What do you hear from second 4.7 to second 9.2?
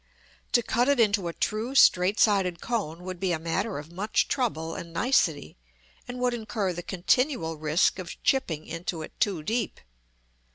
and nicety, and would incur the continual risk of chipping into it